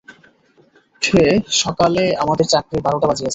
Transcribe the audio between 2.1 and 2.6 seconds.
আমাদের